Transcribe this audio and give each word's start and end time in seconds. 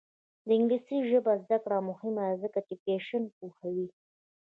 د 0.47 0.49
انګلیسي 0.57 0.97
ژبې 1.09 1.33
زده 1.43 1.57
کړه 1.63 1.77
مهمه 1.89 2.23
ده 2.29 2.35
ځکه 2.43 2.59
چې 2.67 2.73
فیشن 2.83 3.23
پوهوي. 3.37 3.87